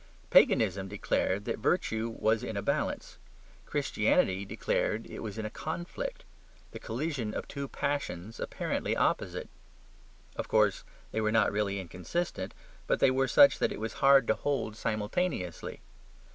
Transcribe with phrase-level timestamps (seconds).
[0.31, 3.19] Paganism declared that virtue was in a balance;
[3.67, 6.25] Christianity declared it was in a conflict:
[6.71, 9.47] the collision of two passions apparently opposite.
[10.35, 12.55] Of course they were not really inconsistent;
[12.87, 15.81] but they were such that it was hard to hold simultaneously.